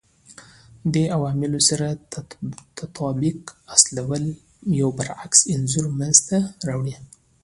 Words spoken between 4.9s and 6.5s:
برعکس انځور منځته